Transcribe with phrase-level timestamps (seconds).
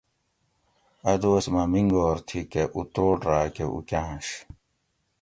[1.11, 4.27] اۤ دوس مہ مینگور تھی کہ اتروڑ راۤ کہ اوکاۤںش